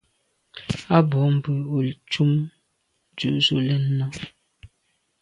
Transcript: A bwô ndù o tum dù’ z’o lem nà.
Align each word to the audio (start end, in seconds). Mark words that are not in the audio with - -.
A 0.95 0.97
bwô 1.09 1.21
ndù 1.35 1.53
o 1.75 1.77
tum 2.11 2.31
dù’ 3.17 3.29
z’o 3.45 3.57
lem 3.67 3.83
nà. 3.97 4.05